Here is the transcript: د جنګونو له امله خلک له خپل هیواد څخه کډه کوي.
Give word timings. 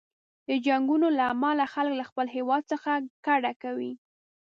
د 0.47 0.49
جنګونو 0.65 1.07
له 1.17 1.23
امله 1.33 1.65
خلک 1.73 1.93
له 1.99 2.05
خپل 2.09 2.25
هیواد 2.35 2.63
څخه 2.71 2.91
کډه 3.25 3.51
کوي. 3.63 3.93